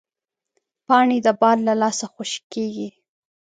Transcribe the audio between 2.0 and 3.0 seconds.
خوشې کېږي